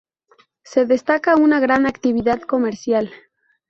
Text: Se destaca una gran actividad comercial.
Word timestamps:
Se 0.63 0.87
destaca 0.87 1.35
una 1.35 1.59
gran 1.59 1.85
actividad 1.85 2.41
comercial. 2.41 3.11